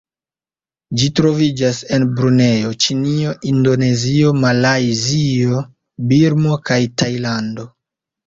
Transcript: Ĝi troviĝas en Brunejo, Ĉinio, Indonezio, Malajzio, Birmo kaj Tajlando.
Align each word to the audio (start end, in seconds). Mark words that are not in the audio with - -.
Ĝi 0.99 1.09
troviĝas 1.17 1.81
en 1.97 2.05
Brunejo, 2.19 2.71
Ĉinio, 2.85 3.35
Indonezio, 3.51 4.31
Malajzio, 4.45 5.61
Birmo 6.13 6.57
kaj 6.71 6.81
Tajlando. 7.03 7.67